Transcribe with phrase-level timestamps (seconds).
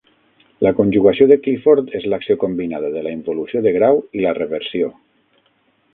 [0.67, 4.91] La conjugació de Clifford és l'acció combinada de la involució de grau i la reversió.